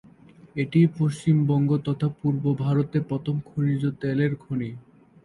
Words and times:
এটিই 0.55 0.87
পশ্চিমবঙ্গ 0.97 1.69
তথা 1.87 2.07
পূর্ব 2.19 2.43
ভারতে 2.63 2.97
প্রথম 3.09 3.35
খনিজ 3.47 3.83
তেলের 4.01 4.33
খনি। 4.35 4.69